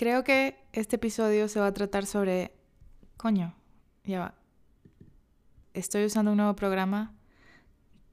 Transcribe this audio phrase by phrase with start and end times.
[0.00, 2.54] Creo que este episodio se va a tratar sobre...
[3.18, 3.54] Coño,
[4.02, 4.34] ya va.
[5.74, 7.12] Estoy usando un nuevo programa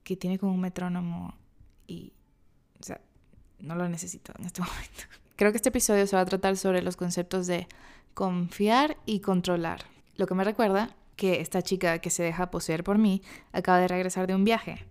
[0.04, 1.34] que tiene como un metrónomo
[1.88, 2.12] y...
[2.82, 3.00] O sea,
[3.60, 5.04] no lo necesito en este momento.
[5.38, 7.70] Creo que este episodio se va a tratar sobre los conceptos de
[8.14, 9.86] confiar y controlar.
[10.18, 13.22] Lo que me recuerda que esta chica que se deja poseer por mí
[13.54, 14.86] acaba de regresar de un viaje.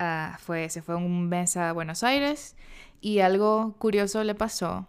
[0.00, 2.56] Ah, fue, se fue un mes a Buenos Aires
[3.00, 4.88] y algo curioso le pasó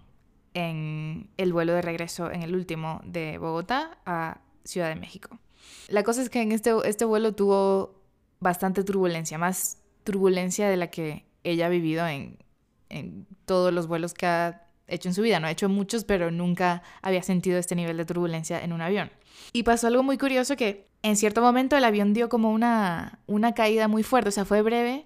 [0.53, 5.39] en el vuelo de regreso, en el último de Bogotá a Ciudad de México.
[5.87, 8.01] La cosa es que en este, este vuelo tuvo
[8.39, 12.37] bastante turbulencia, más turbulencia de la que ella ha vivido en,
[12.89, 15.39] en todos los vuelos que ha hecho en su vida.
[15.39, 19.11] No ha hecho muchos, pero nunca había sentido este nivel de turbulencia en un avión.
[19.53, 23.53] Y pasó algo muy curioso que en cierto momento el avión dio como una, una
[23.53, 25.05] caída muy fuerte, o sea, fue breve,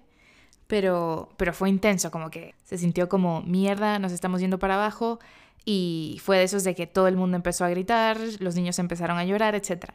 [0.66, 5.18] pero, pero fue intenso, como que se sintió como mierda, nos estamos yendo para abajo
[5.64, 9.18] y fue de esos de que todo el mundo empezó a gritar, los niños empezaron
[9.18, 9.86] a llorar, etc.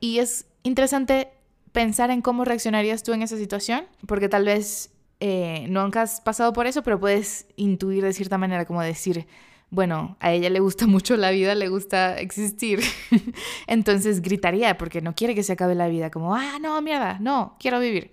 [0.00, 1.28] Y es interesante
[1.72, 6.52] pensar en cómo reaccionarías tú en esa situación, porque tal vez eh, nunca has pasado
[6.52, 9.26] por eso, pero puedes intuir de cierta manera, como decir,
[9.70, 12.80] bueno, a ella le gusta mucho la vida, le gusta existir,
[13.66, 17.56] entonces gritaría porque no quiere que se acabe la vida, como, ah, no, mierda, no,
[17.60, 18.10] quiero vivir.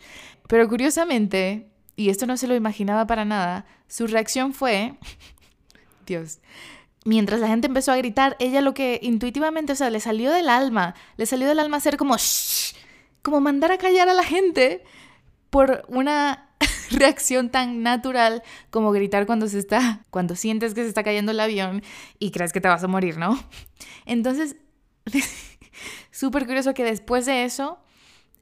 [0.48, 4.96] Pero curiosamente, y esto no se lo imaginaba para nada, su reacción fue,
[6.06, 6.40] Dios,
[7.06, 10.50] mientras la gente empezó a gritar, ella lo que intuitivamente, o sea, le salió del
[10.50, 12.76] alma, le salió del alma hacer como, shh,
[13.22, 14.84] como mandar a callar a la gente
[15.50, 16.50] por una
[16.92, 21.40] reacción tan natural como gritar cuando se está, cuando sientes que se está cayendo el
[21.40, 21.84] avión
[22.20, 23.40] y crees que te vas a morir, ¿no?
[24.06, 24.56] Entonces,
[26.12, 27.80] súper curioso que después de eso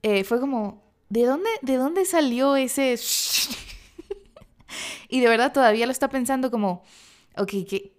[0.04, 2.96] eh, fue como, ¿de dónde, ¿de dónde salió ese...
[5.10, 6.84] y de verdad todavía lo está pensando como,
[7.36, 7.92] ok, ¿qué,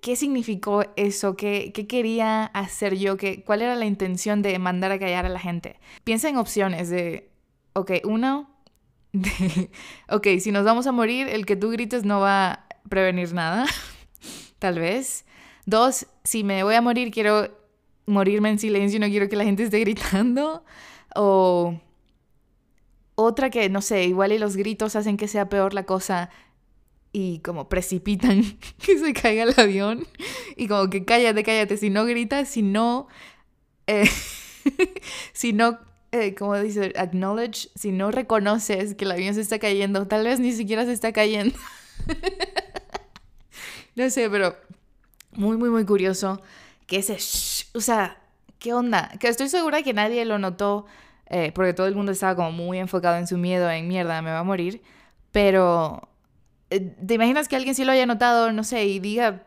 [0.00, 1.36] ¿qué significó eso?
[1.36, 3.18] ¿Qué, ¿Qué, quería hacer yo?
[3.18, 5.78] ¿Qué, ¿Cuál era la intención de mandar a callar a la gente?
[6.04, 7.30] Piensa en opciones de,
[7.74, 8.48] ok, uno,
[9.12, 9.70] de,
[10.08, 13.66] ok, si nos vamos a morir, el que tú grites no va a prevenir nada,
[14.58, 15.26] tal vez.
[15.66, 17.54] Dos, si me voy a morir, quiero
[18.06, 20.64] morirme en silencio, no quiero que la gente esté gritando.
[21.14, 21.78] O
[23.20, 26.30] otra que, no sé, igual y los gritos hacen que sea peor la cosa
[27.10, 28.44] y como precipitan
[28.78, 30.06] que se caiga el avión
[30.56, 33.08] y como que cállate, cállate, si no gritas, si no,
[33.88, 34.08] eh,
[35.32, 35.80] si no,
[36.12, 40.38] eh, como dice, acknowledge, si no reconoces que el avión se está cayendo, tal vez
[40.38, 41.58] ni siquiera se está cayendo.
[43.96, 44.54] no sé, pero
[45.32, 46.40] muy, muy, muy curioso
[46.86, 47.18] que ese,
[47.74, 48.22] o sea,
[48.60, 49.10] ¿qué onda?
[49.18, 50.86] Que estoy segura que nadie lo notó
[51.30, 54.30] eh, porque todo el mundo estaba como muy enfocado en su miedo, en mierda, me
[54.30, 54.82] va a morir.
[55.32, 56.08] Pero,
[56.70, 59.44] eh, ¿te imaginas que alguien sí lo haya notado, no sé, y diga,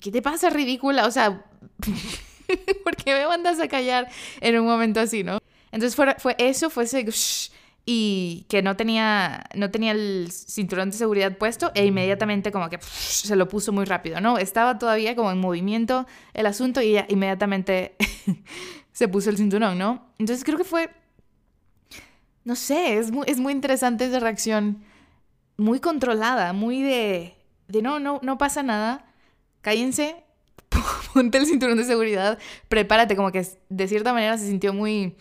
[0.00, 1.06] ¿qué te pasa, ridícula?
[1.06, 1.44] O sea,
[2.84, 4.08] ¿por qué me mandas a callar
[4.40, 5.38] en un momento así, no?
[5.70, 7.06] Entonces fue, fue eso, fue ese...
[7.86, 12.78] y que no tenía, no tenía el cinturón de seguridad puesto e inmediatamente como que
[12.82, 14.36] se lo puso muy rápido, ¿no?
[14.36, 17.96] Estaba todavía como en movimiento el asunto y inmediatamente
[18.92, 20.06] se puso el cinturón, ¿no?
[20.18, 20.90] Entonces creo que fue
[22.44, 24.82] no sé, es muy, es muy interesante esa reacción,
[25.56, 27.36] muy controlada, muy de,
[27.68, 29.06] de no, no, no pasa nada,
[29.60, 30.24] cállense,
[31.14, 32.38] ponte el cinturón de seguridad,
[32.68, 35.16] prepárate, como que de cierta manera se sintió muy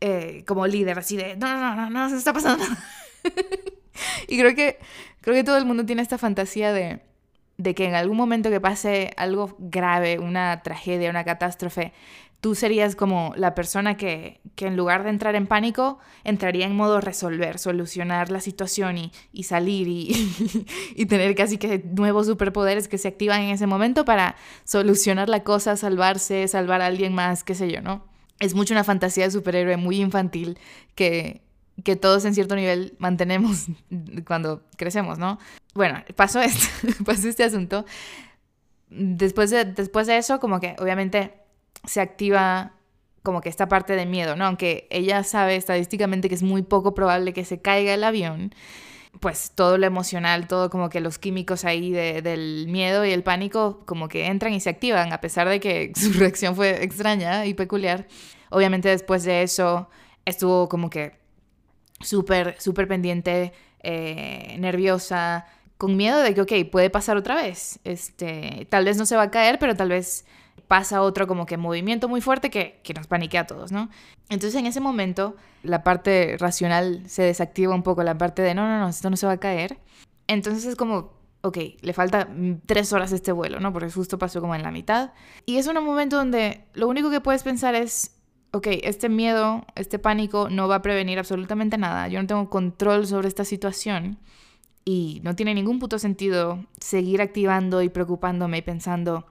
[0.00, 2.84] eh, como líder, así de, no, no, no, no, no, se está pasando nada.
[4.28, 4.78] y creo que,
[5.20, 7.00] creo que todo el mundo tiene esta fantasía de
[7.76, 11.92] que en algún momento que pase algo grave, una tragedia, una catástrofe,
[12.42, 16.74] tú serías como la persona que, que, en lugar de entrar en pánico, entraría en
[16.74, 20.66] modo resolver, solucionar la situación y, y salir y,
[20.96, 25.44] y, tener casi que nuevos superpoderes que se activan en ese momento para solucionar la
[25.44, 28.04] cosa, salvarse, salvar a alguien más, qué sé yo, ¿no?
[28.40, 30.58] Es mucho una fantasía de superhéroe muy infantil
[30.96, 31.42] que,
[31.84, 33.66] que todos en cierto nivel mantenemos
[34.26, 35.38] cuando crecemos, ¿no?
[35.74, 36.40] Bueno, pasó
[37.06, 37.86] pasó este asunto.
[38.90, 41.41] Después de, después de eso, como que obviamente
[41.84, 42.72] se activa
[43.22, 44.46] como que esta parte de miedo, ¿no?
[44.46, 48.52] Aunque ella sabe estadísticamente que es muy poco probable que se caiga el avión,
[49.20, 53.82] pues todo lo emocional, todo como que los químicos ahí del miedo y el pánico
[53.86, 57.54] como que entran y se activan, a pesar de que su reacción fue extraña y
[57.54, 58.06] peculiar.
[58.50, 59.88] Obviamente después de eso
[60.24, 61.18] estuvo como que
[62.00, 63.52] súper, súper pendiente,
[63.82, 65.46] eh, nerviosa,
[65.78, 67.80] con miedo de que, ok, puede pasar otra vez.
[67.84, 70.24] Este, tal vez no se va a caer, pero tal vez
[70.72, 73.90] pasa otro como que movimiento muy fuerte que, que nos paniquea a todos, ¿no?
[74.30, 78.66] Entonces en ese momento la parte racional se desactiva un poco, la parte de no,
[78.66, 79.76] no, no, esto no se va a caer.
[80.28, 82.26] Entonces es como, ok, le falta
[82.64, 83.70] tres horas a este vuelo, ¿no?
[83.74, 85.12] Porque justo pasó como en la mitad.
[85.44, 88.16] Y es un momento donde lo único que puedes pensar es,
[88.52, 92.08] ok, este miedo, este pánico no va a prevenir absolutamente nada.
[92.08, 94.18] Yo no tengo control sobre esta situación.
[94.86, 99.26] Y no tiene ningún puto sentido seguir activando y preocupándome y pensando,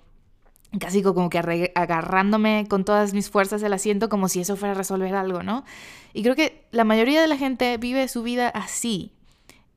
[0.79, 4.77] casi como que agarrándome con todas mis fuerzas el asiento como si eso fuera a
[4.77, 5.65] resolver algo, ¿no?
[6.13, 9.12] Y creo que la mayoría de la gente vive su vida así.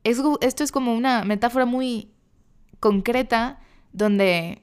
[0.05, 2.11] esto es como una metáfora muy
[2.79, 3.59] concreta
[3.93, 4.63] donde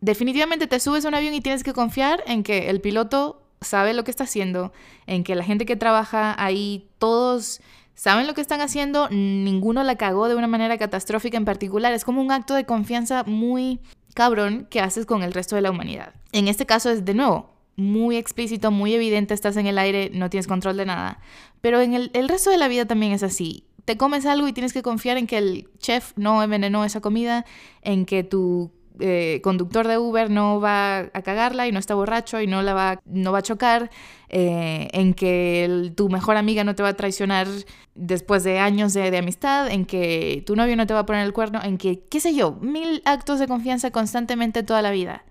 [0.00, 3.94] definitivamente te subes a un avión y tienes que confiar en que el piloto sabe
[3.94, 4.72] lo que está haciendo,
[5.06, 7.60] en que la gente que trabaja ahí, todos
[7.94, 11.92] saben lo que están haciendo, ninguno la cagó de una manera catastrófica en particular.
[11.92, 13.80] Es como un acto de confianza muy
[14.14, 16.14] cabrón que haces con el resto de la humanidad.
[16.32, 20.30] En este caso es de nuevo muy explícito, muy evidente, estás en el aire, no
[20.30, 21.20] tienes control de nada.
[21.60, 23.64] Pero en el, el resto de la vida también es así.
[23.84, 27.44] Te comes algo y tienes que confiar en que el chef no envenenó esa comida,
[27.82, 28.70] en que tu
[29.04, 32.72] eh, conductor de Uber no va a cagarla y no está borracho y no, la
[32.72, 33.90] va, no va a chocar,
[34.28, 37.48] eh, en que tu mejor amiga no te va a traicionar
[37.96, 41.26] después de años de, de, amistad, en que tu novio no te va a poner
[41.26, 45.24] el cuerno, en que, qué sé yo, mil actos de confianza constantemente toda la vida.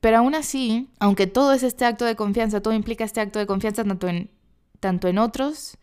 [0.00, 3.46] Pero aún así, aunque todo es este acto de confianza, todo implica este acto de
[3.46, 4.30] confianza tanto en,
[4.80, 5.78] tanto en otros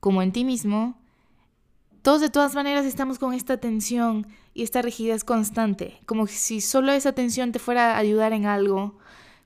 [0.00, 0.98] como en ti mismo,
[2.00, 4.26] todos de todas maneras estamos con esta tensión
[4.56, 8.96] y esta rigidez constante, como si solo esa tensión te fuera a ayudar en algo,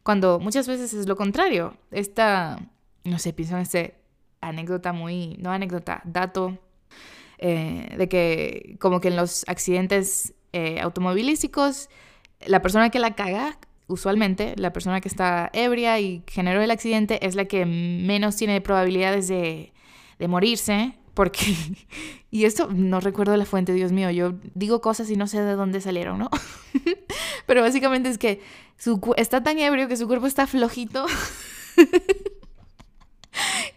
[0.05, 1.77] cuando muchas veces es lo contrario.
[1.91, 2.61] Esta,
[3.03, 3.91] no sé, pienso en esta
[4.41, 6.59] anécdota muy, no anécdota, dato,
[7.39, 11.89] eh, de que como que en los accidentes eh, automovilísticos,
[12.47, 13.59] la persona que la caga,
[13.89, 18.61] usualmente, la persona que está ebria y generó el accidente es la que menos tiene
[18.61, 19.73] probabilidades de,
[20.21, 21.57] de morirse porque,
[22.31, 25.55] y esto no recuerdo la fuente, Dios mío, yo digo cosas y no sé de
[25.55, 26.31] dónde salieron, ¿no?
[27.47, 28.41] Pero básicamente es que
[28.77, 31.07] su, está tan ebrio que su cuerpo está flojito.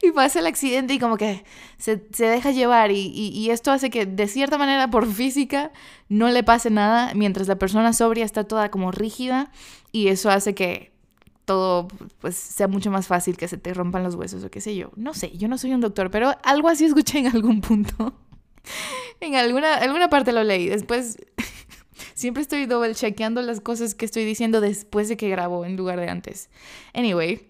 [0.01, 1.43] y pasa el accidente y como que
[1.77, 5.71] se, deja llevar y, y, esto hace que de cierta manera por física
[6.09, 9.51] no le pase nada mientras la persona sobria está toda como rígida
[9.91, 10.92] y eso hace que
[11.45, 11.87] todo
[12.19, 14.91] pues sea mucho más fácil que se te rompan los huesos o qué sé yo.
[14.95, 18.13] No sé, yo no soy un doctor, pero algo así escuché en algún punto.
[19.19, 20.69] en alguna, alguna parte lo leí.
[20.69, 21.17] Después
[22.13, 25.99] siempre estoy double chequeando las cosas que estoy diciendo después de que grabo en lugar
[25.99, 26.49] de antes.
[26.93, 27.49] Anyway,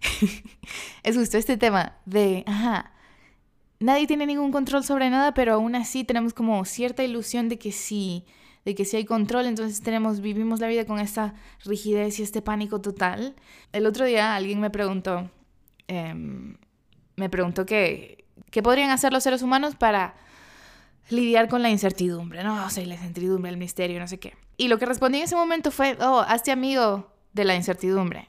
[1.02, 2.92] es justo este tema de, ajá,
[3.80, 7.72] nadie tiene ningún control sobre nada, pero aún así tenemos como cierta ilusión de que
[7.72, 8.26] sí
[8.64, 12.42] de que si hay control, entonces tenemos, vivimos la vida con esta rigidez y este
[12.42, 13.34] pánico total.
[13.72, 15.30] El otro día alguien me preguntó,
[15.88, 16.56] em,
[17.16, 20.14] me preguntó qué, qué podrían hacer los seres humanos para
[21.08, 22.64] lidiar con la incertidumbre, ¿no?
[22.64, 24.34] O sea, la incertidumbre, el misterio, no sé qué.
[24.56, 28.28] Y lo que respondí en ese momento fue, oh, hazte amigo de la incertidumbre.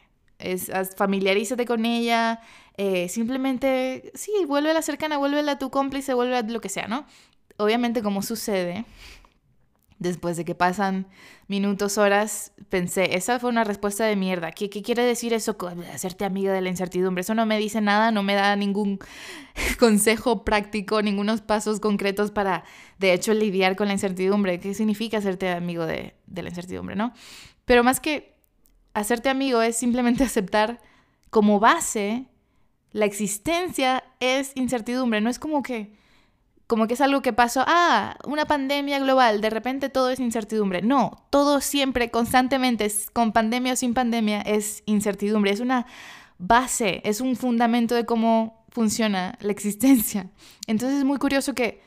[0.97, 2.41] Familiarízate con ella,
[2.75, 6.69] eh, simplemente, sí, vuelve a la cercana, vuelve a tu cómplice, vuelve a lo que
[6.69, 7.05] sea, ¿no?
[7.57, 8.85] Obviamente, como sucede,
[10.03, 11.07] Después de que pasan
[11.47, 14.51] minutos, horas, pensé, esa fue una respuesta de mierda.
[14.51, 15.55] ¿Qué, qué quiere decir eso?
[15.93, 17.21] Hacerte amiga de la incertidumbre.
[17.21, 18.99] Eso no me dice nada, no me da ningún
[19.79, 22.65] consejo práctico, ningunos pasos concretos para,
[22.99, 24.59] de hecho, lidiar con la incertidumbre.
[24.59, 27.13] ¿Qué significa hacerte amigo de, de la incertidumbre, no?
[27.63, 28.35] Pero más que
[28.93, 30.81] hacerte amigo es simplemente aceptar
[31.29, 32.27] como base
[32.91, 35.19] la existencia es incertidumbre.
[35.21, 35.93] No es como que
[36.67, 40.81] como que es algo que pasó, ah, una pandemia global, de repente todo es incertidumbre.
[40.81, 45.51] No, todo siempre, constantemente, con pandemia o sin pandemia, es incertidumbre.
[45.51, 45.85] Es una
[46.37, 50.29] base, es un fundamento de cómo funciona la existencia.
[50.67, 51.81] Entonces es muy curioso que,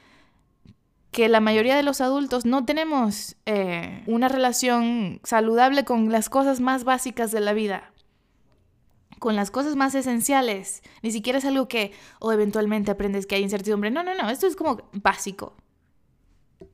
[1.10, 6.60] que la mayoría de los adultos no tenemos eh, una relación saludable con las cosas
[6.60, 7.92] más básicas de la vida
[9.18, 10.82] con las cosas más esenciales.
[11.02, 13.90] Ni siquiera es algo que, o eventualmente aprendes que hay incertidumbre.
[13.90, 15.54] No, no, no, esto es como básico.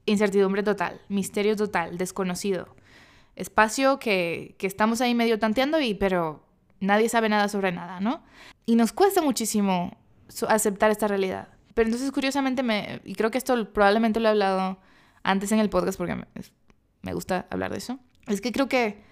[0.07, 2.77] Incertidumbre total, misterio total, desconocido.
[3.37, 6.45] Espacio que, que estamos ahí medio tanteando y, pero
[6.81, 8.23] nadie sabe nada sobre nada, ¿no?
[8.67, 9.97] Y nos cuesta muchísimo
[10.49, 11.49] aceptar esta realidad.
[11.75, 14.79] Pero entonces, curiosamente, me, y creo que esto probablemente lo he hablado
[15.23, 16.27] antes en el podcast porque me,
[17.03, 19.03] me gusta hablar de eso, es que creo que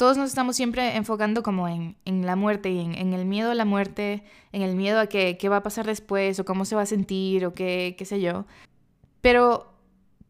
[0.00, 3.66] todos nos estamos siempre enfocando como en, la muerte y en, el miedo a la
[3.66, 6.80] muerte, en el miedo a que, qué va a pasar después o cómo se va
[6.80, 8.46] a sentir o qué, qué sé yo.
[9.20, 9.74] Pero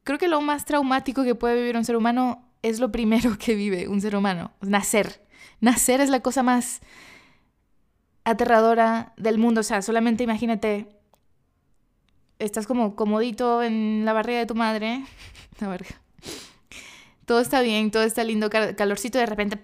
[0.03, 3.55] creo que lo más traumático que puede vivir un ser humano es lo primero que
[3.55, 5.25] vive un ser humano, nacer.
[5.61, 6.81] Nacer es la cosa más
[8.25, 9.61] aterradora del mundo.
[9.61, 10.89] O sea, solamente imagínate
[12.41, 15.05] estás como comodito en la barriga de tu madre.
[15.61, 16.01] La verga.
[17.31, 19.57] Todo está bien, todo está lindo, calorcito, y de repente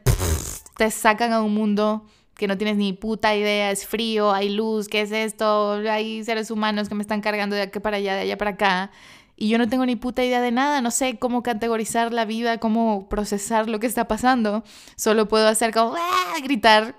[0.77, 2.07] te sacan a un mundo
[2.37, 5.73] que no tienes ni puta idea, es frío, hay luz, ¿qué es esto?
[5.73, 8.93] Hay seres humanos que me están cargando de aquí para allá, de allá para acá.
[9.35, 12.59] Y yo no tengo ni puta idea de nada, no sé cómo categorizar la vida,
[12.59, 14.63] cómo procesar lo que está pasando.
[14.95, 16.35] Solo puedo hacer como ¡Ah!
[16.45, 16.95] gritar.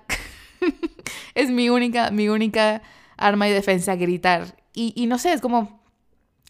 [1.34, 2.82] es mi única, mi única
[3.16, 4.54] arma de defensa, gritar.
[4.74, 5.80] Y, y no sé, es como,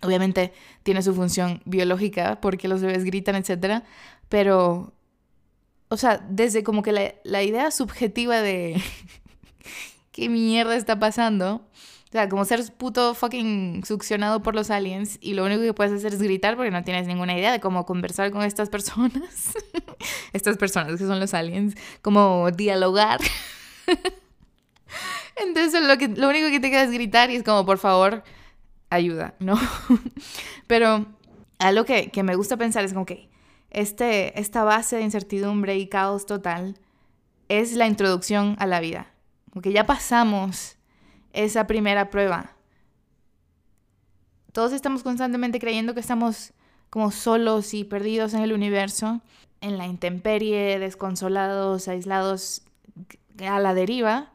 [0.03, 0.53] obviamente
[0.89, 3.83] tiene su función biológica porque los bebés gritan, etc.
[4.31, 4.95] Pero
[5.89, 8.83] o sea, desde como que la, la idea subjetiva de
[10.13, 11.57] qué mierda está pasando.
[12.09, 15.93] O sea, como ser puto fucking succionado por los aliens y lo único que puedes
[15.93, 19.53] hacer es gritar porque no tienes ninguna idea de cómo conversar con estas personas.
[20.33, 21.75] estas personas que son los aliens.
[22.01, 23.21] Como dialogar.
[25.37, 28.25] Entonces lo, que, lo único que te queda es gritar y es como, por favor,
[28.91, 29.59] ayuda, ¿no?
[30.67, 31.07] Pero
[31.59, 33.29] algo que, que me gusta pensar es como que
[33.71, 36.79] este, esta base de incertidumbre y caos total
[37.49, 39.11] es la introducción a la vida.
[39.53, 40.77] Porque ya pasamos
[41.33, 42.53] esa primera prueba.
[44.53, 46.53] Todos estamos constantemente creyendo que estamos
[46.91, 49.21] como solos y perdidos en el universo,
[49.61, 52.63] en la intemperie, desconsolados, aislados
[53.47, 54.33] a la deriva.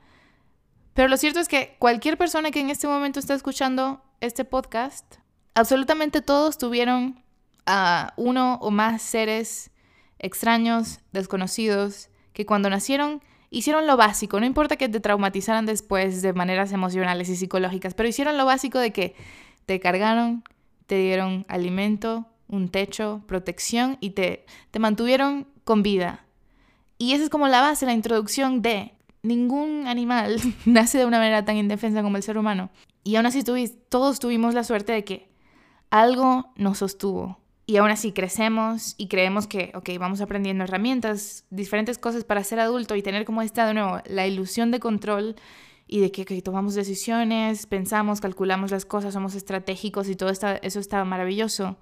[0.93, 5.15] Pero lo cierto es que cualquier persona que en este momento está escuchando este podcast,
[5.53, 7.21] absolutamente todos tuvieron
[7.65, 9.71] a uno o más seres
[10.17, 16.33] extraños, desconocidos, que cuando nacieron hicieron lo básico, no importa que te traumatizaran después de
[16.33, 19.15] maneras emocionales y psicológicas, pero hicieron lo básico de que
[19.65, 20.43] te cargaron,
[20.87, 26.25] te dieron alimento, un techo, protección y te, te mantuvieron con vida.
[26.97, 31.43] Y esa es como la base, la introducción de ningún animal nace de una manera
[31.43, 32.69] tan indefensa como el ser humano.
[33.03, 33.43] Y aún así
[33.89, 35.29] todos tuvimos la suerte de que
[35.89, 41.97] algo nos sostuvo, y aún así crecemos y creemos que, ok, vamos aprendiendo herramientas, diferentes
[41.97, 45.35] cosas para ser adulto y tener como esta, de nuevo, la ilusión de control
[45.87, 51.05] y de que tomamos decisiones, pensamos, calculamos las cosas, somos estratégicos y todo eso está
[51.05, 51.77] maravilloso.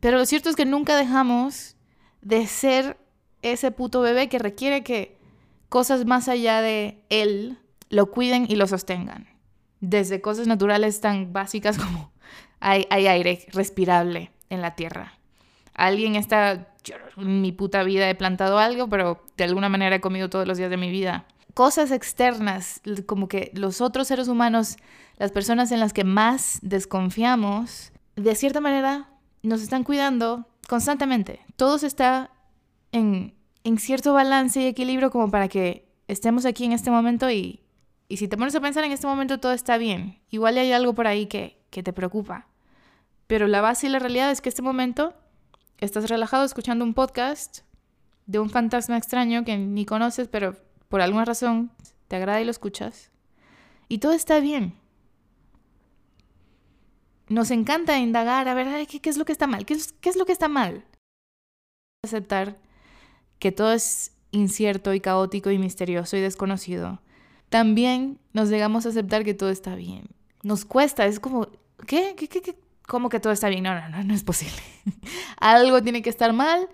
[0.00, 1.76] Pero lo cierto es que nunca dejamos
[2.20, 2.98] de ser
[3.42, 5.18] ese puto bebé que requiere que
[5.68, 7.58] cosas más allá de él
[7.88, 9.28] lo cuiden y lo sostengan.
[9.86, 12.10] Desde cosas naturales tan básicas como
[12.58, 15.18] hay, aire respirable en la tierra.
[15.74, 16.68] Alguien está,
[17.18, 20.56] en mi puta vida he plantado algo, pero de alguna manera he comido todos los
[20.56, 21.26] días de mi vida.
[21.52, 24.76] Cosas externas, como que los otros seres humanos,
[25.18, 29.10] las personas en las que más desconfiamos, de cierta manera
[29.42, 31.40] nos están cuidando constantemente.
[31.56, 32.30] Todo está
[32.92, 33.34] en
[33.76, 37.63] cierto balance y equilibrio como para que estemos aquí en este momento y,
[38.14, 40.20] y si te pones a pensar en este momento todo está bien.
[40.30, 42.46] Igual hay algo por ahí que, te preocupa.
[43.26, 45.14] Pero la base y la realidad es que este momento
[45.78, 47.62] estás relajado escuchando un podcast
[48.26, 50.54] de un fantasma extraño que ni conoces, pero
[50.88, 51.72] por alguna razón
[52.06, 53.10] te agrada y lo escuchas.
[53.88, 54.74] Y todo está bien.
[57.28, 59.66] Nos encanta indagar, a ver, ¿qué, es lo que está mal?
[59.66, 60.84] ¿Qué ¿Qué es lo que está mal?
[62.04, 62.58] Aceptar
[63.40, 67.00] que todo es incierto y caótico y misterioso y desconocido.
[67.54, 70.08] También nos llegamos a aceptar que todo está bien.
[70.42, 71.46] Nos cuesta, es como,
[71.86, 72.16] ¿qué?
[72.16, 72.56] ¿Qué, qué, qué?
[72.84, 73.62] ¿Cómo que todo está bien?
[73.62, 74.60] No, no, no, no es posible.
[75.38, 76.68] Algo tiene que estar mal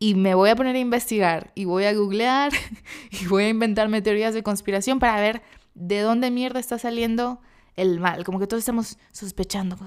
[0.00, 2.50] y me voy a poner a investigar y voy a googlear
[3.12, 5.42] y voy a inventarme teorías de conspiración para ver
[5.76, 7.40] de dónde mierda está saliendo
[7.76, 8.24] el mal.
[8.24, 9.78] Como que todos estamos sospechando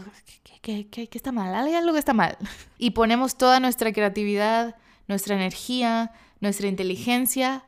[0.62, 2.38] que, está mal, hay algo que está mal.
[2.78, 4.78] Y ponemos toda nuestra creatividad,
[5.10, 7.66] nuestra energía, nuestra inteligencia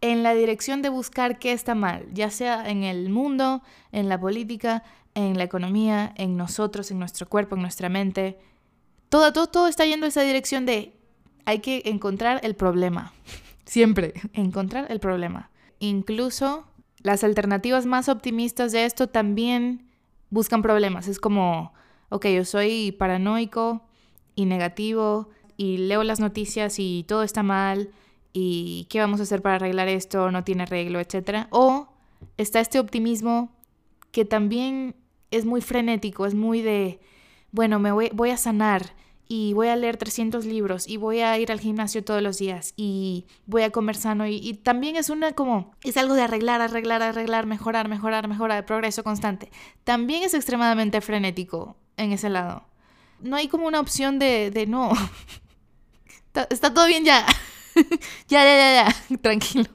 [0.00, 3.62] en la dirección de buscar qué está mal, ya sea en el mundo,
[3.92, 8.38] en la política, en la economía, en nosotros, en nuestro cuerpo, en nuestra mente.
[9.08, 10.94] Todo, todo, está yendo en esa dirección de
[11.44, 13.12] hay que encontrar el problema.
[13.64, 15.50] Siempre, encontrar el problema.
[15.80, 16.64] Incluso
[17.02, 19.88] las alternativas más optimistas de esto también
[20.30, 21.08] buscan problemas.
[21.08, 21.72] Es como,
[22.10, 23.82] ok, yo soy paranoico
[24.34, 27.90] y negativo y leo las noticias y todo está mal
[28.40, 31.46] y qué vamos a hacer para arreglar esto, no tiene arreglo, etc.
[31.50, 31.88] O
[32.36, 33.50] está este optimismo
[34.12, 34.94] que también
[35.30, 37.00] es muy frenético, es muy de,
[37.50, 38.94] bueno, me voy, a sanar
[39.26, 42.72] y voy a leer 300 libros y voy a ir al gimnasio todos los días
[42.76, 47.02] y voy a comer sano y, también es una como, es algo de arreglar, arreglar,
[47.02, 49.50] arreglar, mejorar, mejorar, mejorar, progreso constante.
[49.84, 52.64] También es extremadamente frenético en ese lado.
[53.20, 54.92] No hay como una opción de, de no.
[56.50, 57.26] está, todo bien ya.
[58.28, 59.18] ya, ya, ya, ya.
[59.22, 59.66] Tranquilo.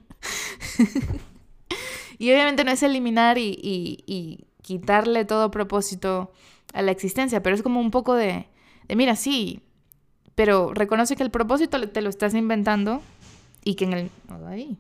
[2.17, 6.31] y obviamente no es eliminar y quitarle todo propósito
[6.73, 8.47] a la existencia, pero es como un poco de,
[8.89, 9.61] mira, sí,
[10.33, 13.01] pero reconoce que el propósito te lo estás inventando
[13.63, 14.11] y que en el...
[14.47, 14.75] Ay,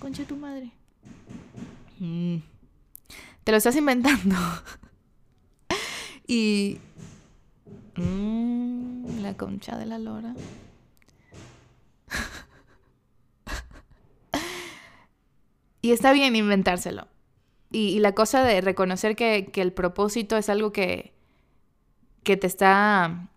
[0.00, 0.72] concha tu madre.
[2.00, 2.38] Mm.
[3.44, 4.36] Te lo estás inventando.
[6.26, 6.78] y...
[7.96, 10.34] Mm, la concha de la lora.
[15.82, 17.08] Y está bien inventárselo.
[17.70, 21.12] Y, la cosa de reconocer que, el propósito es algo que,
[22.22, 23.28] que te está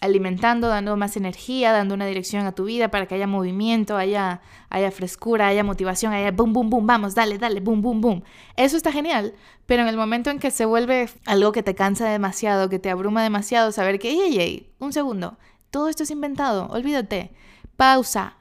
[0.00, 4.40] alimentando, dando más energía, dando una dirección a tu vida para que haya movimiento, haya,
[4.70, 8.22] haya frescura, haya motivación, haya boom, boom, boom, vamos, dale, dale, boom, boom, boom.
[8.56, 9.34] Eso está genial,
[9.66, 12.90] pero en el momento en que se vuelve algo que te cansa demasiado, que te
[12.90, 15.36] abruma demasiado, saber que, ey, ey, un segundo,
[15.70, 17.32] todo esto es inventado, olvídate,
[17.78, 18.34] pausa.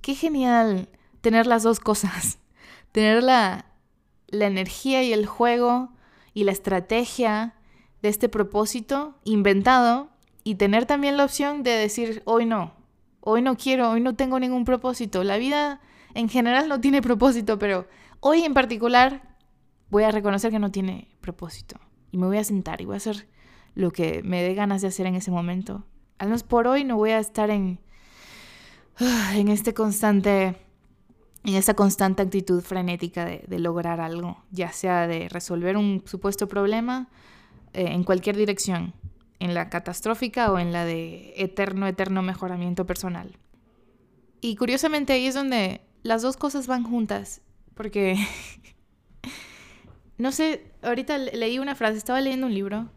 [0.00, 0.88] Qué genial
[1.20, 2.38] tener las dos cosas,
[2.92, 3.66] tener la,
[4.28, 5.92] la energía y el juego
[6.32, 7.54] y la estrategia
[8.00, 10.08] de este propósito inventado
[10.42, 12.72] y tener también la opción de decir, hoy no,
[13.20, 15.22] hoy no quiero, hoy no tengo ningún propósito.
[15.22, 15.82] La vida
[16.14, 17.86] en general no tiene propósito, pero
[18.20, 19.36] hoy en particular
[19.90, 21.78] voy a reconocer que no tiene propósito.
[22.10, 23.28] Y me voy a sentar y voy a hacer
[23.74, 25.84] lo que me dé ganas de hacer en ese momento.
[26.16, 27.80] Al menos por hoy no voy a estar en,
[29.34, 30.56] en este constante
[31.44, 36.48] en esa constante actitud frenética de, de, lograr algo, ya sea de resolver un supuesto
[36.48, 37.08] problema
[37.72, 38.92] eh, en cualquier dirección,
[39.38, 43.36] en la catastrófica o en la de eterno, eterno mejoramiento personal.
[44.40, 47.40] Y curiosamente ahí es donde las dos cosas van juntas,
[47.74, 48.16] porque,
[50.18, 52.90] no sé, ahorita leí una frase, estaba leyendo un libro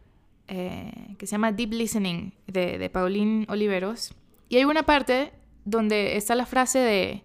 [0.47, 4.13] eh, que se llama Deep Listening de, de Pauline Oliveros,
[4.49, 5.31] y hay una parte
[5.65, 7.23] donde está la frase de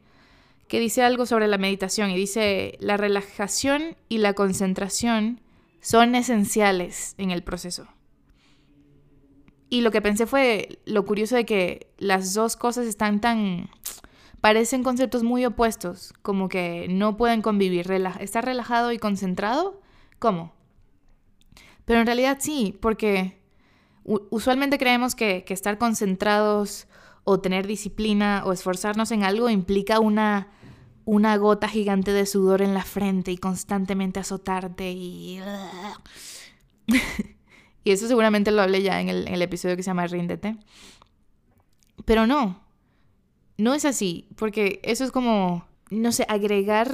[0.69, 5.41] que dice algo sobre la meditación y dice, la relajación y la concentración
[5.81, 7.87] son esenciales en el proceso.
[9.69, 13.69] Y lo que pensé fue lo curioso de que las dos cosas están tan...
[14.41, 17.91] parecen conceptos muy opuestos, como que no pueden convivir.
[18.21, 19.81] estar relajado y concentrado,
[20.19, 20.53] ¿cómo?
[21.85, 23.39] Pero en realidad sí, porque
[24.05, 26.87] usualmente creemos que, estar concentrados
[27.27, 30.49] o tener disciplina o esforzarnos en algo implica una,
[31.05, 35.41] una gota gigante de sudor en la frente y constantemente azotarte y...
[37.87, 40.57] Y eso seguramente lo hablé ya en el, episodio que se llama Ríndete.
[42.05, 42.61] Pero no,
[43.59, 46.93] no es así, porque eso es como, no sé, agregar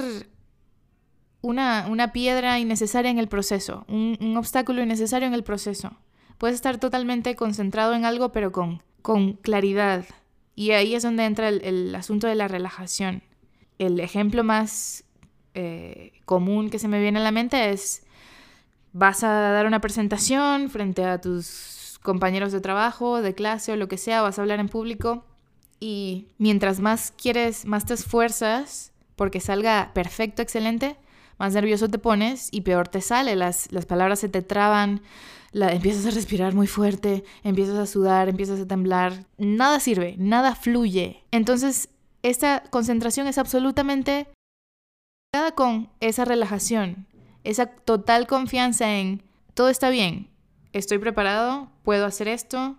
[1.41, 5.97] una, una piedra innecesaria en el proceso, un, obstáculo innecesario en el proceso.
[6.37, 10.05] Puedes estar totalmente concentrado en algo, pero con, con claridad.
[10.55, 13.23] Y ahí es donde entra el, asunto de la relajación.
[13.79, 15.03] El ejemplo más
[15.55, 18.03] eh, común que se me viene a la mente es
[18.93, 23.87] vas a dar una presentación frente a tus compañeros de trabajo, de clase o lo
[23.87, 25.25] que sea, vas a hablar en público
[25.79, 30.95] y mientras más quieres, más te esfuerzas porque salga perfecto, excelente,
[31.37, 35.01] más nervioso te pones y peor te sale, las, las palabras se te traban,
[35.53, 40.55] la, empiezas a respirar muy fuerte, empiezas a sudar, empiezas a temblar, nada sirve, nada
[40.55, 41.23] fluye.
[41.31, 41.89] Entonces,
[42.23, 44.27] esta concentración es absolutamente
[45.55, 47.07] con esa relajación,
[47.43, 50.29] esa total confianza en todo está bien,
[50.73, 52.77] estoy preparado, puedo hacer esto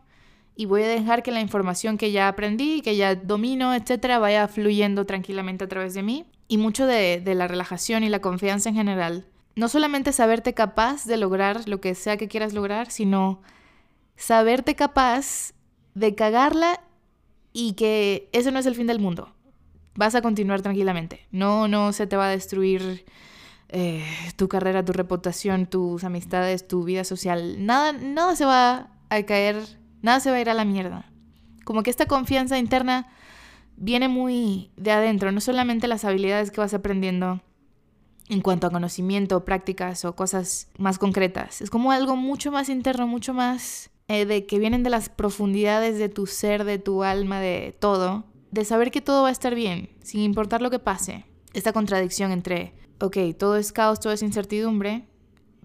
[0.57, 4.47] y voy a dejar que la información que ya aprendí, que ya domino, etcétera, vaya
[4.47, 6.27] fluyendo tranquilamente a través de mí.
[6.47, 9.27] Y mucho de, de la relajación y la confianza en general.
[9.57, 13.41] No solamente saberte capaz de lograr lo que sea que quieras lograr, sino
[14.17, 15.53] saberte capaz
[15.95, 16.81] de cagarla
[17.53, 19.33] y que eso no es el fin del mundo.
[19.95, 21.27] Vas a continuar tranquilamente.
[21.31, 23.05] No, no se te va a destruir
[23.69, 24.05] eh,
[24.37, 29.57] tu carrera, tu reputación, tus amistades, tu vida social, nada, nada se va a caer,
[30.03, 31.11] nada se va a ir a la mierda.
[31.65, 33.09] Como que esta confianza interna
[33.77, 37.41] viene muy de adentro, no solamente las habilidades que vas aprendiendo
[38.29, 41.61] en cuanto a conocimiento, prácticas o cosas más concretas.
[41.61, 45.99] Es como algo mucho más interno, mucho más eh, de que vienen de las profundidades
[45.99, 48.25] de tu ser, de tu alma, de todo.
[48.51, 51.25] De saber que todo va a estar bien, sin importar lo que pase.
[51.53, 55.07] Esta contradicción entre ok, todo es caos, todo es incertidumbre,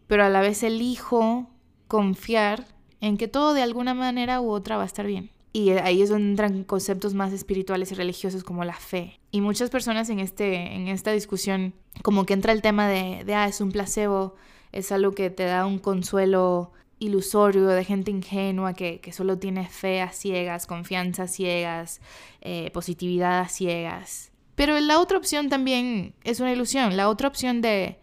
[0.08, 1.50] pero a la vez elijo
[1.88, 2.66] confiar
[3.02, 5.32] en que todo de alguna manera u otra va a estar bien.
[5.52, 9.20] Y ahí es donde entran conceptos más espirituales y religiosos como la fe.
[9.32, 13.48] Y muchas personas en, este, en esta discusión, como que entra el tema de, ah,
[13.48, 14.36] es un placebo,
[14.72, 19.68] es algo que te da un consuelo ilusorio de gente ingenua que, que solo tiene
[19.68, 22.02] fe a ciegas, confianza a ciegas,
[22.42, 24.32] eh, positividad a ciegas.
[24.56, 26.98] Pero la otra opción también es una ilusión.
[26.98, 27.98] La otra opción de,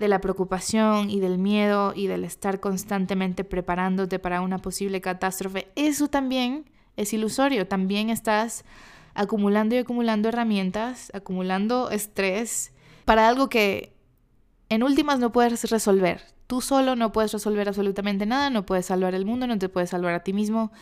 [0.00, 5.68] de la preocupación y del miedo y del estar constantemente preparándote para una posible catástrofe,
[5.76, 6.64] eso también
[6.96, 7.68] es ilusorio.
[7.68, 8.64] También estás
[9.12, 12.72] acumulando y acumulando herramientas, acumulando estrés
[13.04, 13.94] para algo que
[14.70, 16.22] en últimas no puedes resolver.
[16.46, 19.90] Tú solo no puedes resolver absolutamente nada, no puedes salvar el mundo, no te puedes
[19.90, 20.72] salvar a ti mismo.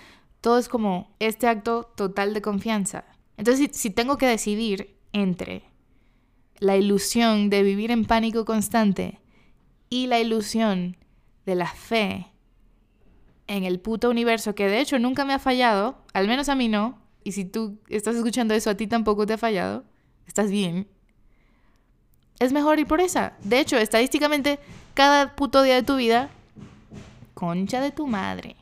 [0.41, 3.05] Todo es como este acto total de confianza.
[3.37, 5.65] Entonces, si, si tengo que decidir entre
[6.61, 9.21] la ilusión de vivir en pánico constante
[9.91, 10.97] y la ilusión
[11.47, 12.27] de la fe
[13.47, 16.69] en el puto universo, que de hecho nunca me ha fallado, al menos a mí
[16.69, 19.85] no, y si tú estás escuchando eso, a ti tampoco te ha fallado,
[20.27, 20.87] estás bien.
[22.39, 23.33] Es mejor ir por esa.
[23.43, 24.61] De hecho, estadísticamente,
[24.95, 26.31] cada puto día de tu vida,
[27.35, 28.55] concha de tu madre.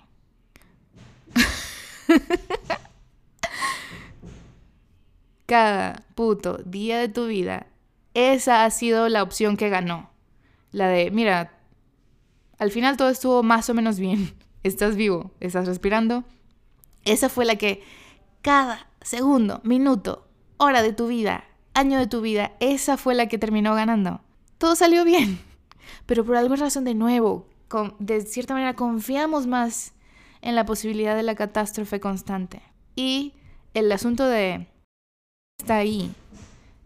[5.47, 7.67] cada puto día de tu vida
[8.17, 10.09] esa ha sido la opción que ganó.
[10.73, 11.53] La de, mira,
[12.59, 14.35] al final todo estuvo más o menos bien.
[14.63, 16.25] Estás vivo, estás respirando.
[17.05, 17.85] Esa fue la que
[18.43, 20.27] cada segundo, minuto,
[20.57, 24.23] hora de tu vida, año de tu vida, esa fue la que terminó ganando.
[24.59, 25.39] Todo salió bien.
[26.07, 27.47] Pero por alguna razón de nuevo,
[28.01, 29.93] de cierta manera confiamos más
[30.41, 32.61] en la posibilidad de la catástrofe constante.
[32.97, 33.35] Y
[33.73, 34.67] el asunto de
[35.61, 36.13] está ahí,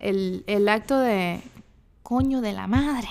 [0.01, 1.41] el, acto de
[2.03, 3.09] coño de la madre.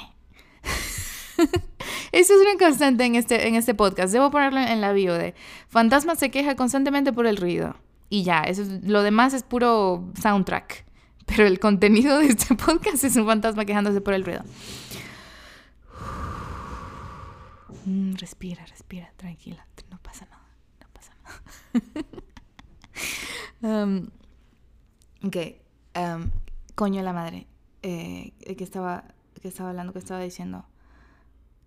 [2.12, 4.12] Eso es una constante en este, en este podcast.
[4.12, 5.36] Debo ponerlo en la bio de
[5.67, 7.75] Fantasma se queja constantemente por el ruido.
[8.10, 10.86] Y ya, eso lo demás es puro soundtrack.
[11.28, 14.43] Pero el contenido de este podcast es un fantasma quejándose por el ruido.
[17.86, 19.65] Mm, respira, respira, tranquila.
[19.91, 20.47] No pasa nada.
[20.82, 21.13] No pasa
[23.62, 23.84] nada.
[23.84, 24.08] um,
[25.23, 25.38] ok.
[25.95, 26.32] Um,
[26.79, 27.45] coño la madre,
[27.83, 29.03] eh, que, estaba,
[29.41, 30.63] que estaba hablando, que estaba diciendo.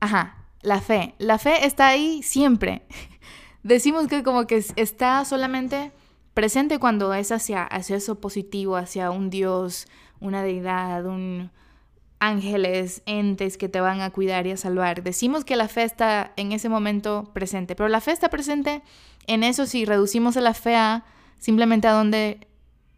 [0.01, 1.14] Ajá, la fe.
[1.18, 2.87] La fe está ahí siempre.
[3.62, 5.92] Decimos que como que está solamente
[6.33, 9.87] presente cuando es hacia, hacia eso positivo, hacia un Dios,
[10.18, 11.51] una deidad, un
[12.18, 15.03] ángeles, entes que te van a cuidar y a salvar.
[15.03, 18.81] Decimos que la fe está en ese momento presente, pero la fe está presente
[19.27, 21.05] en eso si reducimos la fe a
[21.37, 22.48] simplemente a donde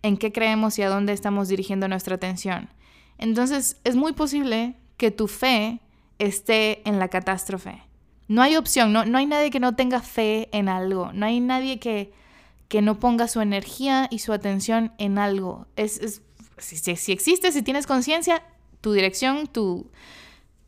[0.05, 2.69] en qué creemos y a dónde estamos dirigiendo nuestra atención.
[3.17, 5.81] Entonces es muy posible que tu fe
[6.19, 7.83] esté en la catástrofe.
[8.29, 11.40] No hay opción, no, no hay nadie que no tenga fe en algo, no hay
[11.40, 12.12] nadie que,
[12.69, 15.67] que no ponga su energía y su atención en algo.
[15.77, 16.21] Es,
[16.59, 18.43] si, si, existe, si tienes conciencia,
[18.83, 19.90] tu dirección, tu,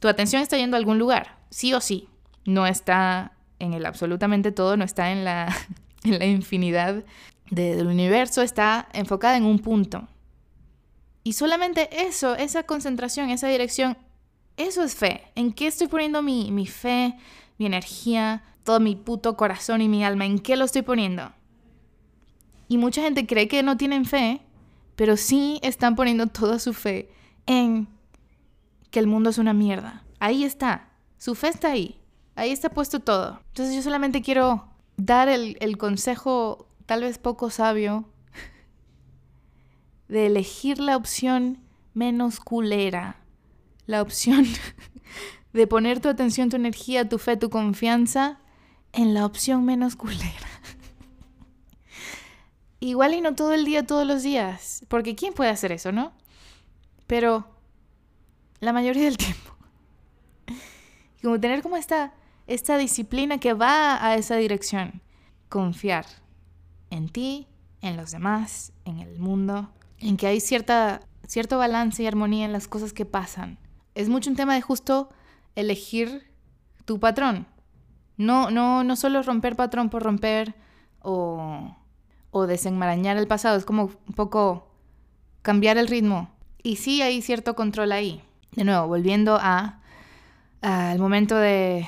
[0.00, 2.08] tu atención está yendo a algún lugar, sí o sí.
[2.46, 5.54] No está en el absolutamente todo, no está en la,
[6.04, 7.04] en la infinidad
[7.50, 10.08] del universo está enfocada en un punto.
[11.22, 13.96] Y solamente eso, esa concentración, esa dirección,
[14.56, 15.24] eso es fe.
[15.34, 17.16] ¿En qué estoy poniendo mi, mi fe,
[17.58, 20.24] mi energía, todo mi puto corazón y mi alma?
[20.24, 21.32] ¿En qué lo estoy poniendo?
[22.68, 24.40] Y mucha gente cree que no tienen fe,
[24.96, 27.10] pero sí están poniendo toda su fe
[27.46, 27.88] en
[28.90, 30.04] que el mundo es una mierda.
[30.20, 30.88] Ahí está.
[31.18, 32.00] Su fe está ahí.
[32.34, 33.40] Ahí está puesto todo.
[33.48, 38.08] Entonces yo solamente quiero dar el, el consejo tal vez poco sabio,
[40.08, 41.58] de elegir la opción
[41.94, 43.20] menos culera,
[43.86, 44.46] la opción
[45.52, 48.38] de poner tu atención, tu energía, tu fe, tu confianza
[48.92, 50.22] en la opción menos culera.
[52.80, 56.12] Igual y no todo el día, todos los días, porque ¿quién puede hacer eso, no?
[57.06, 57.48] Pero
[58.60, 59.56] la mayoría del tiempo.
[61.22, 62.14] Como tener como esta,
[62.46, 65.02] esta disciplina que va a esa dirección,
[65.48, 66.06] confiar
[66.90, 67.46] en ti,
[67.80, 72.52] en los demás, en el mundo, en que hay cierta, cierto balance y armonía en
[72.52, 73.58] las cosas que pasan.
[73.94, 75.08] Es mucho un tema de justo
[75.54, 76.30] elegir
[76.84, 77.46] tu patrón.
[78.16, 80.54] No, no, no solo romper patrón por romper
[81.00, 81.76] o,
[82.30, 84.70] o desenmarañar el pasado, es como un poco
[85.42, 86.30] cambiar el ritmo.
[86.62, 88.22] Y sí hay cierto control ahí.
[88.52, 89.80] De nuevo, volviendo a
[90.62, 91.86] al momento de,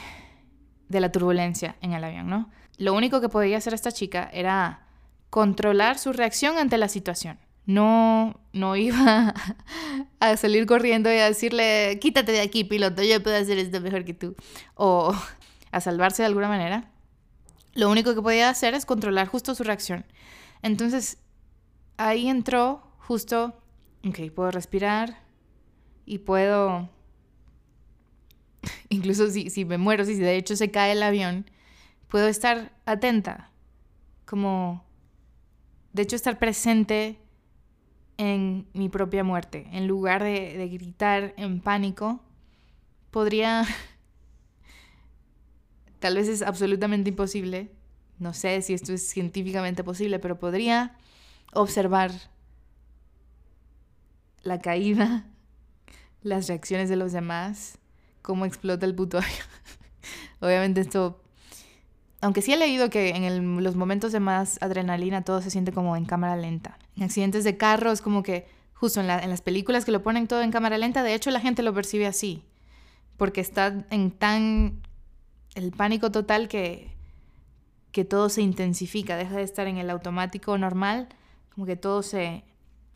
[0.88, 2.50] de la turbulencia en el avión, ¿no?
[2.76, 4.86] Lo único que podía hacer esta chica era
[5.30, 7.38] controlar su reacción ante la situación.
[7.66, 9.34] No, no iba
[10.20, 14.04] a salir corriendo y a decirle, quítate de aquí, piloto, yo puedo hacer esto mejor
[14.04, 14.36] que tú.
[14.74, 15.14] O
[15.70, 16.90] a salvarse de alguna manera.
[17.74, 20.06] Lo único que podía hacer es controlar justo su reacción.
[20.62, 21.18] Entonces,
[21.98, 23.54] ahí entró justo,
[24.06, 25.18] ok, puedo respirar
[26.06, 26.88] y puedo,
[28.88, 31.50] incluso si, si me muero, si de hecho se cae el avión,
[32.08, 33.50] puedo estar atenta,
[34.24, 34.87] como
[35.92, 37.18] de hecho, estar presente
[38.18, 42.20] en mi propia muerte, en lugar de, gritar en pánico,
[43.10, 43.64] podría,
[46.00, 47.70] tal vez es absolutamente imposible,
[48.18, 50.96] no sé si esto es científicamente posible, pero podría
[51.52, 52.10] observar
[54.42, 55.24] la caída,
[56.22, 57.78] las reacciones de los demás,
[58.22, 59.20] cómo explota el puto.
[60.40, 61.22] Obviamente esto,
[62.20, 65.96] aunque sí he leído que en los momentos de más adrenalina todo se siente como
[65.96, 66.78] en cámara lenta.
[66.96, 70.50] En accidentes de carros, como que justo en, las películas que lo ponen todo en
[70.50, 72.44] cámara lenta, de hecho la gente lo percibe así,
[73.16, 74.80] porque está en tan
[75.54, 76.92] el pánico total que,
[77.92, 81.08] que todo se intensifica, deja de estar en el automático normal,
[81.54, 82.44] como que todo se,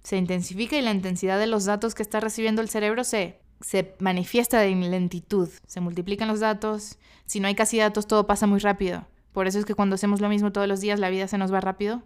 [0.03, 3.95] se intensifica y la intensidad de los datos que está recibiendo el cerebro se, se
[3.99, 8.61] manifiesta en lentitud, se multiplican los datos, si no hay casi datos todo pasa muy
[8.61, 9.07] rápido.
[9.33, 11.53] Por eso es que cuando hacemos lo mismo todos los días la vida se nos
[11.53, 12.03] va rápido,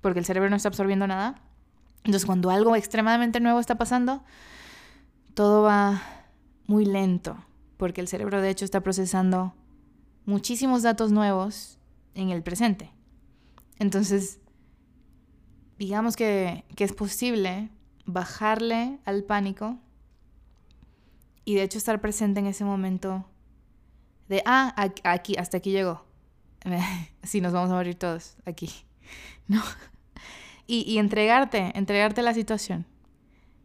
[0.00, 1.40] porque el cerebro no está absorbiendo nada.
[2.04, 4.22] Entonces cuando algo extremadamente nuevo está pasando,
[5.34, 6.02] todo va
[6.66, 7.36] muy lento,
[7.76, 9.54] porque el cerebro de hecho está procesando
[10.24, 11.78] muchísimos datos nuevos
[12.14, 12.90] en el presente.
[13.78, 14.40] Entonces,
[15.78, 17.70] digamos que, que es posible
[18.04, 19.78] bajarle al pánico
[21.44, 23.24] y de hecho estar presente en ese momento
[24.28, 26.04] de, ah, aquí, hasta aquí llegó.
[27.22, 28.70] Sí, nos vamos a morir todos aquí.
[29.48, 29.60] No.
[30.66, 32.86] Y, y entregarte, entregarte la situación.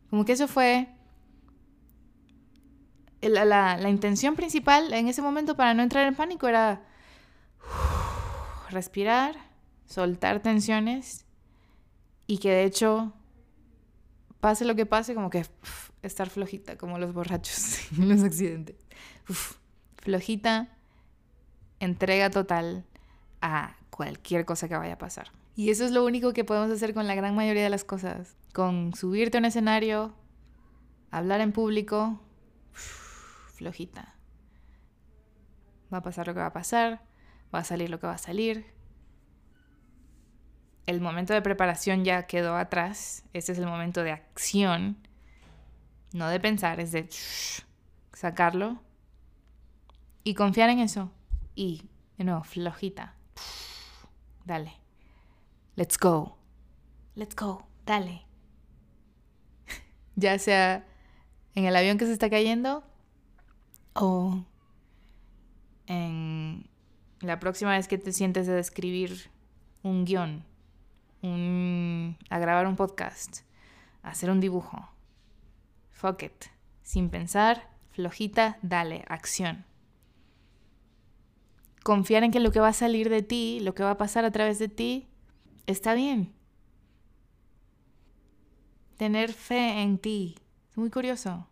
[0.09, 0.89] Como que eso fue
[3.21, 6.81] la, la, la, intención principal en ese momento para no entrar en pánico era
[8.69, 9.35] respirar,
[9.85, 11.25] soltar tensiones
[12.27, 13.13] y que de hecho,
[14.39, 15.45] pase lo que pase, como que
[16.01, 18.75] estar flojita, como los borrachos en los accidentes.
[19.97, 20.76] flojita,
[21.79, 22.85] entrega total
[23.41, 25.31] a cualquier cosa que vaya a pasar.
[25.55, 28.37] Y eso es lo único que podemos hacer con la gran mayoría de las cosas.
[28.53, 30.13] Con subirte a un escenario,
[31.09, 32.21] hablar en público,
[33.55, 34.15] flojita.
[35.91, 37.01] Va a pasar lo que va a pasar,
[37.53, 38.65] va a salir lo que va a salir.
[40.85, 43.23] El momento de preparación ya quedó atrás.
[43.33, 44.97] Este es el momento de acción.
[46.13, 47.09] No de pensar, es de
[48.13, 48.81] sacarlo
[50.23, 51.11] y confiar en eso.
[51.57, 51.89] Y,
[52.19, 53.15] de nuevo, flojita.
[54.45, 54.73] Dale.
[55.75, 56.37] Let's go.
[57.15, 57.67] Let's go.
[57.83, 58.27] Dale.
[60.15, 60.85] ya sea
[61.55, 62.83] en el avión que se está cayendo
[63.93, 64.45] o
[65.87, 66.69] en
[67.21, 69.31] la próxima vez que te sientes a escribir
[69.81, 70.45] un guion,
[72.29, 73.39] a grabar un podcast,
[74.03, 74.87] a hacer un dibujo.
[75.89, 76.45] Fuck it.
[76.83, 79.65] Sin pensar, flojita, dale, acción.
[81.87, 84.25] Confiar en que lo que va a salir de ti, lo que va a pasar
[84.25, 85.07] a través de ti,
[85.67, 86.33] está bien.
[88.97, 90.35] Tener fe en ti.
[90.69, 91.47] Es muy curioso.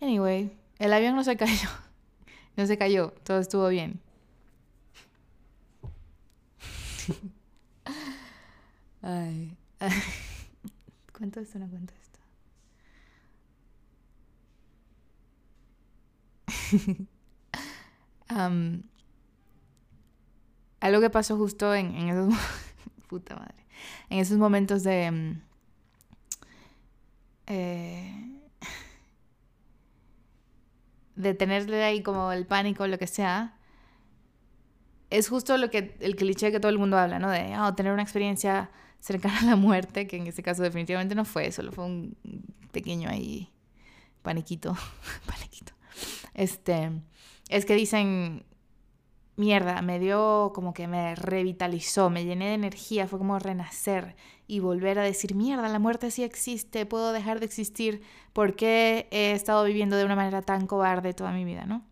[0.00, 1.68] Anyway, el avión no se cayó.
[2.56, 4.00] No se cayó, todo estuvo bien.
[9.02, 9.56] Ay.
[11.16, 12.18] ¿Cuento esto no cuento esto?
[18.28, 18.82] algo
[21.00, 22.34] que pasó justo en, esos
[23.08, 23.66] puta madre
[24.10, 25.38] en esos momentos de
[31.18, 33.56] de tenerle ahí como el pánico o lo que sea
[35.10, 37.92] es justo lo que el cliché que todo el mundo habla no de oh, tener
[37.92, 41.86] una experiencia cercana a la muerte que en este caso definitivamente no fue solo fue
[41.86, 42.16] un
[42.72, 43.50] pequeño ahí
[44.22, 44.76] paniquito
[45.26, 45.72] paniquito.
[46.34, 46.92] Este
[47.48, 48.44] es que dicen,
[49.36, 54.60] mierda, me dio como que me revitalizó, me llené de energía, fue como renacer y
[54.60, 59.64] volver a decir, mierda, la muerte sí existe, puedo dejar de existir, porque he estado
[59.64, 61.84] viviendo de una manera tan cobarde toda mi vida, no?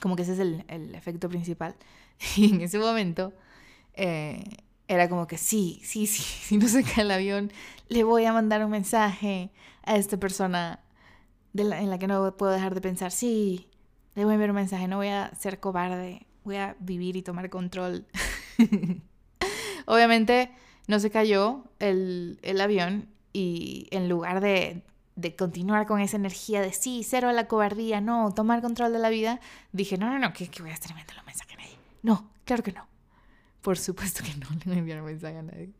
[0.00, 1.76] Como que ese es el, el efecto principal.
[2.36, 3.34] Y en ese momento
[3.92, 4.42] eh,
[4.88, 7.52] era como que sí, sí, sí, si no se cae el avión,
[7.88, 9.50] le voy a mandar un mensaje
[9.82, 10.80] a esta persona
[11.54, 13.68] en la que no puedo dejar de pensar, sí,
[14.16, 18.06] le enviar un mensaje, no voy a ser cobarde, voy a vivir y tomar control.
[19.86, 20.50] Obviamente
[20.86, 24.82] no se cayó el, avión y en lugar de,
[25.36, 29.10] continuar con esa energía de sí, cero a la cobardía, no, tomar control de la
[29.10, 29.40] vida,
[29.72, 31.78] dije, no, no, no, que, voy a estar enviando los mensajes a nadie.
[32.02, 32.86] No, claro que no.
[33.60, 35.72] Por supuesto que no le voy a enviar un mensaje a nadie.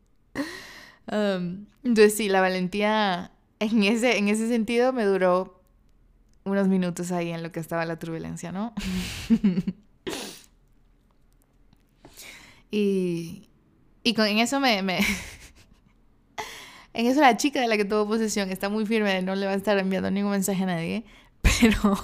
[1.09, 5.56] Um, entonces sí, la valentía en ese, en ese sentido me duró
[6.47, 8.73] unos minutos ahí en lo que estaba la turbulencia, ¿no?
[12.71, 13.47] y,
[14.03, 14.99] y con, en eso me, me
[16.93, 19.45] en eso la chica de la que tuvo posesión está muy firme de no le
[19.45, 21.05] va a estar enviando ningún mensaje a nadie,
[21.41, 21.95] pero,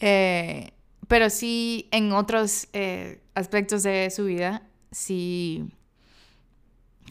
[0.00, 0.72] eh,
[1.06, 5.70] pero sí en otros eh, aspectos de su vida, sí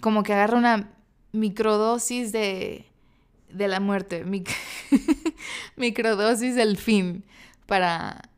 [0.02, 0.94] como que agarra una
[1.32, 2.86] microdosis de,
[3.50, 4.26] de la muerte,
[5.76, 7.24] microdosis del fin
[7.66, 8.30] para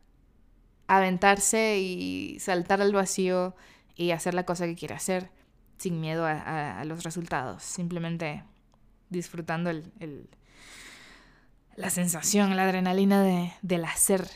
[0.86, 3.54] aventarse y saltar al vacío
[3.96, 5.30] y hacer la cosa que quiere hacer
[5.78, 8.44] sin miedo a, los resultados, simplemente
[9.08, 10.28] disfrutando el,
[11.76, 14.28] la sensación, la adrenalina de, del hacer,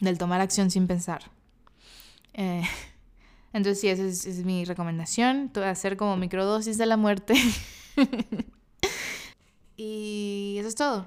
[0.00, 1.22] del tomar acción sin pensar.
[2.34, 2.62] Eh,
[3.52, 7.34] entonces sí, esa es, es mi recomendación, hacer como microdosis de la muerte.
[9.76, 11.06] Y eso es todo.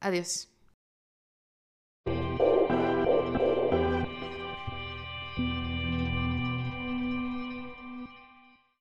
[0.00, 0.48] Adiós.